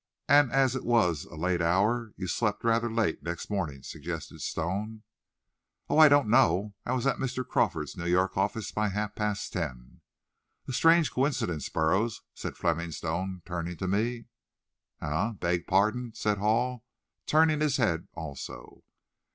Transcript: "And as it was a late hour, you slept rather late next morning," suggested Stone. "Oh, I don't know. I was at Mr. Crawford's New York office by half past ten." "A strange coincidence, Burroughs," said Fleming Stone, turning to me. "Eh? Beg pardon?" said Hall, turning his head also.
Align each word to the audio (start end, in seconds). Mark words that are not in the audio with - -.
"And 0.27 0.51
as 0.51 0.75
it 0.75 0.83
was 0.83 1.25
a 1.25 1.35
late 1.35 1.61
hour, 1.61 2.11
you 2.17 2.25
slept 2.25 2.63
rather 2.63 2.91
late 2.91 3.21
next 3.21 3.51
morning," 3.51 3.83
suggested 3.83 4.41
Stone. 4.41 5.03
"Oh, 5.91 5.99
I 5.99 6.09
don't 6.09 6.27
know. 6.27 6.73
I 6.87 6.93
was 6.93 7.05
at 7.05 7.17
Mr. 7.17 7.47
Crawford's 7.47 7.95
New 7.95 8.07
York 8.07 8.35
office 8.35 8.71
by 8.71 8.87
half 8.89 9.13
past 9.13 9.53
ten." 9.53 10.01
"A 10.67 10.73
strange 10.73 11.11
coincidence, 11.11 11.69
Burroughs," 11.69 12.23
said 12.33 12.57
Fleming 12.57 12.93
Stone, 12.93 13.43
turning 13.45 13.77
to 13.77 13.87
me. 13.87 14.25
"Eh? 15.03 15.33
Beg 15.33 15.67
pardon?" 15.67 16.15
said 16.15 16.39
Hall, 16.39 16.83
turning 17.27 17.61
his 17.61 17.77
head 17.77 18.07
also. 18.15 18.83